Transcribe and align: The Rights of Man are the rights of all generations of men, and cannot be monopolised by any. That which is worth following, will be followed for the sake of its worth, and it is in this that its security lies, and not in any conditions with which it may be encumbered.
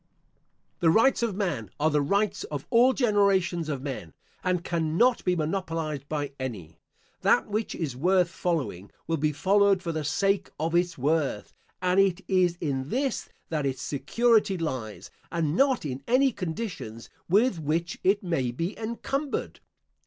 The 0.79 0.89
Rights 0.89 1.21
of 1.21 1.35
Man 1.35 1.69
are 1.79 1.91
the 1.91 2.01
rights 2.01 2.43
of 2.45 2.65
all 2.71 2.91
generations 2.91 3.69
of 3.69 3.83
men, 3.83 4.15
and 4.43 4.63
cannot 4.63 5.23
be 5.23 5.35
monopolised 5.35 6.09
by 6.09 6.31
any. 6.39 6.79
That 7.21 7.45
which 7.47 7.75
is 7.75 7.95
worth 7.95 8.27
following, 8.31 8.89
will 9.05 9.17
be 9.17 9.31
followed 9.31 9.83
for 9.83 9.91
the 9.91 10.03
sake 10.03 10.49
of 10.59 10.73
its 10.73 10.97
worth, 10.97 11.53
and 11.83 11.99
it 11.99 12.21
is 12.27 12.57
in 12.59 12.89
this 12.89 13.29
that 13.49 13.67
its 13.67 13.83
security 13.83 14.57
lies, 14.57 15.11
and 15.31 15.55
not 15.55 15.85
in 15.85 16.01
any 16.07 16.31
conditions 16.31 17.11
with 17.29 17.59
which 17.59 17.99
it 18.03 18.23
may 18.23 18.49
be 18.49 18.75
encumbered. 18.79 19.59